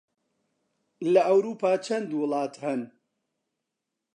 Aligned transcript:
لە 1.13 1.21
ئەورووپا 1.27 1.71
چەند 1.85 2.09
وڵات 2.19 2.53
هەن؟ 2.63 2.81